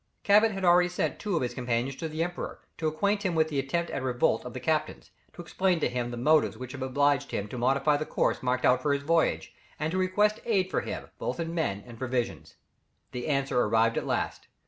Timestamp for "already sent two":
0.65-1.35